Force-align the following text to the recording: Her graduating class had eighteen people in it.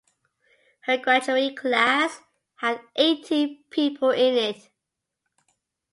Her 0.85 0.97
graduating 0.97 1.57
class 1.57 2.21
had 2.55 2.81
eighteen 2.95 3.63
people 3.69 4.09
in 4.09 4.33
it. 4.33 4.69